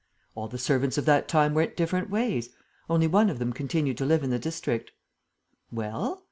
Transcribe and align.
"All 0.33 0.47
the 0.47 0.57
servants 0.57 0.97
of 0.97 1.05
that 1.05 1.27
time 1.27 1.53
went 1.53 1.77
different 1.77 2.09
ways. 2.09 2.49
Only 2.89 3.05
one 3.05 3.29
of 3.29 3.37
them 3.37 3.53
continued 3.53 3.99
to 3.99 4.05
live 4.05 4.23
in 4.23 4.31
the 4.31 4.39
district." 4.39 4.91
"Well?" 5.71 6.19